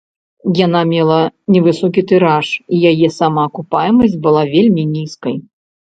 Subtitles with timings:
[0.59, 1.17] Яна мела
[1.57, 5.35] невысокі тыраж і яе самаакупнасць была вельмі нізкай.